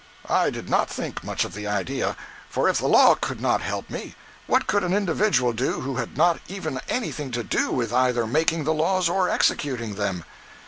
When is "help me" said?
3.61-4.15